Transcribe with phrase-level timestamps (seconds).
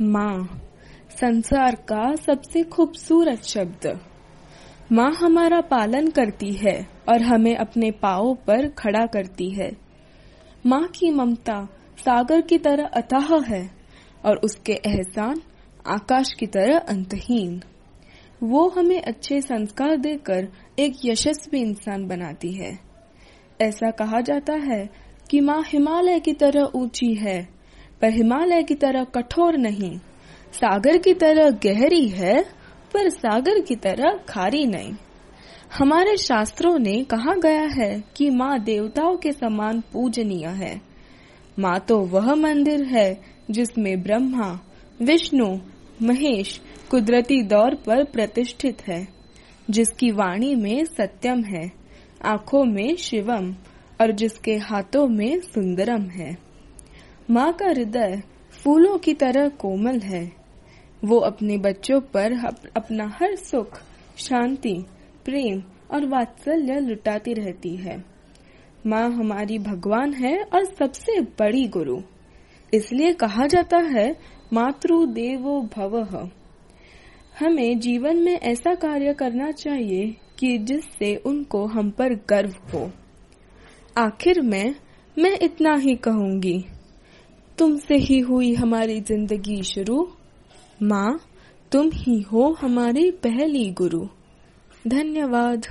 [0.00, 0.60] माँ,
[1.10, 4.00] संसार का सबसे खूबसूरत शब्द।
[4.92, 9.70] माँ हमारा पालन करती है और हमें अपने पाओ पर खड़ा करती है।
[10.66, 13.70] माँ की ममता सागर की तरह अथाह है
[14.24, 15.42] और उसके एहसान
[15.86, 17.62] आकाश की तरह अंतहीन।
[18.42, 22.78] वो हमें अच्छे संस्कार देकर एक यशस्वी इंसान बनाती है।
[23.60, 24.90] ऐसा कहा जाता है
[25.30, 27.55] कि माँ हिमालय की तरह ऊँची है
[28.02, 29.98] पर हिमालय की तरह कठोर नहीं।
[30.52, 32.42] सागर की तरह गहरी है,
[32.94, 34.92] पर सागर की तरह खारी नहीं।
[35.78, 40.80] हमारे शास्त्रों ने कहा गया है कि माँ देवताओं के समान पूजनीय है।
[41.58, 44.60] माँ तो वह मंदिर है जिसमें ब्रह्मा,
[45.02, 45.58] विष्णु,
[46.02, 46.60] महेश
[46.90, 49.08] कुदरती दौर पर प्रतिष्ठित है,
[49.70, 51.72] जिसकी वाणी में सत्यम है,
[52.24, 53.52] आँखों में शिवम,
[54.00, 56.45] और जिसके हाथों में सुंदरम है।
[57.30, 60.32] माँ का हृदय फूलों की तरह कोमल है।
[61.04, 62.32] वो अपने बच्चों पर
[62.76, 63.82] अपना हर सुख,
[64.16, 64.84] शांति,
[65.24, 68.04] प्रेम और वात्सल्य लुटाती रहती है।
[68.86, 72.00] माँ हमारी भगवान है और सबसे बड़ी गुरु।
[72.74, 74.16] इसलिए कहा जाता है,
[74.52, 76.30] मातृ देवो भव।
[77.40, 82.90] हमें जीवन में ऐसा कार्य करना चाहिए कि जिससे उनको हम पर गर्व हो।
[83.98, 84.74] आखिर में
[85.18, 86.64] मैं इतना ही कहूँगी।
[87.58, 90.08] तुमसे ही हुई हमारी ज़िंदगी शुरू।
[90.82, 91.20] माँ
[91.72, 94.06] तुम ही हो हमारी पहली गुरु।
[94.88, 95.66] धन्यवाद।